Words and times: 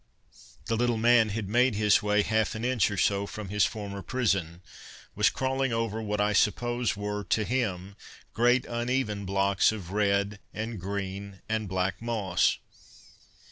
The 0.65 0.75
little 0.75 0.97
man 0.97 1.29
had 1.29 1.47
made 1.47 1.75
his 1.75 2.01
way 2.01 2.23
half 2.23 2.55
an 2.55 2.65
inch 2.65 2.89
or 2.89 2.97
so 2.97 3.27
from 3.27 3.49
his 3.49 3.65
former 3.67 4.01
prison; 4.01 4.63
was 5.13 5.29
crawling 5.29 5.71
over 5.71 6.01
what 6.01 6.19
I 6.19 6.33
suppose 6.33 6.97
were, 6.97 7.23
to 7.25 7.43
him, 7.43 7.95
great 8.33 8.65
uneven 8.65 9.25
blocks 9.25 9.71
of 9.71 9.91
red 9.91 10.39
and 10.55 10.79
green 10.81 11.43
and 11.47 11.69
black 11.69 12.01
moss. 12.01 12.57